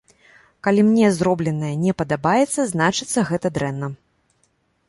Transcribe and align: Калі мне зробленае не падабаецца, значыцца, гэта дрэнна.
Калі 0.67 0.85
мне 0.87 1.11
зробленае 1.17 1.69
не 1.83 1.93
падабаецца, 1.99 2.61
значыцца, 2.73 3.19
гэта 3.33 3.47
дрэнна. 3.59 3.95